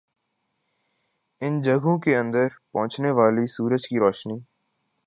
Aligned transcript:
ان 1.41 1.61
جگہوں 1.61 1.97
کے 1.99 2.17
اندر 2.17 2.47
پہنچنے 2.71 3.11
والی 3.11 3.45
سورج 3.47 3.87
کی 3.89 3.99
روشنی 3.99 4.39